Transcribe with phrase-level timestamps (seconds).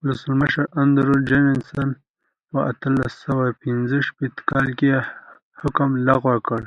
[0.00, 1.88] ولسمشر اندرو جانسن
[2.48, 4.88] په اتلس سوه پنځه شپېته کال کې
[5.60, 6.62] حکم لغوه کړ.